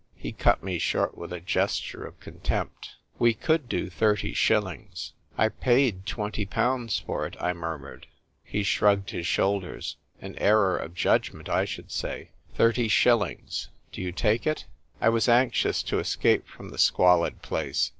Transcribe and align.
He 0.15 0.31
cut 0.31 0.63
me 0.63 0.79
short 0.79 1.15
with 1.15 1.31
a 1.31 1.39
gesture 1.39 2.07
of 2.07 2.19
con 2.19 2.39
tempt." 2.39 2.95
We 3.19 3.35
could 3.35 3.69
do 3.69 3.87
thirty 3.87 4.33
shillings." 4.33 5.13
"I 5.37 5.49
paid 5.49 6.07
twenty 6.07 6.43
pounds 6.43 6.97
for 6.97 7.27
it," 7.27 7.35
I 7.39 7.53
murmured. 7.53 8.07
He 8.43 8.63
shrugged 8.63 9.11
his 9.11 9.27
shoulders. 9.27 9.97
"An 10.19 10.35
error 10.39 10.75
of 10.75 10.95
judgment, 10.95 11.49
I 11.49 11.65
should 11.65 11.91
say. 11.91 12.31
Thirty 12.55 12.87
shillings. 12.87 13.69
Do 13.91 14.01
you 14.01 14.11
take 14.11 14.47
it?" 14.47 14.65
I 14.99 15.09
was 15.09 15.29
anxious 15.29 15.83
to 15.83 15.99
escape 15.99 16.47
from 16.47 16.69
the 16.69 16.79
squalid 16.79 17.43
place. 17.43 17.87